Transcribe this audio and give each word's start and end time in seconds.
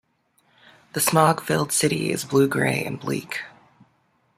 The 0.93 0.99
smog 0.99 1.43
filled 1.43 1.71
city 1.71 2.09
is 2.11 2.23
blue-grey 2.25 2.83
and 2.85 2.99
bleak. 2.99 3.43